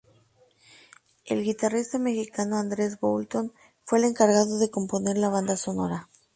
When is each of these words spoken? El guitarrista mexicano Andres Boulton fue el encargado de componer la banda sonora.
El 1.25 1.43
guitarrista 1.43 1.99
mexicano 1.99 2.57
Andres 2.57 2.99
Boulton 2.99 3.53
fue 3.83 3.99
el 3.99 4.05
encargado 4.05 4.57
de 4.57 4.71
componer 4.71 5.15
la 5.19 5.29
banda 5.29 5.55
sonora. 5.57 6.09